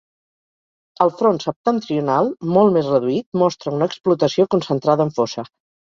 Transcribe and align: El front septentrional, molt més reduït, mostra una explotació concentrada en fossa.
El 1.05 1.11
front 1.17 1.39
septentrional, 1.43 2.31
molt 2.55 2.77
més 2.79 2.89
reduït, 2.95 3.27
mostra 3.43 3.75
una 3.77 3.89
explotació 3.93 4.47
concentrada 4.57 5.07
en 5.11 5.13
fossa. 5.21 5.45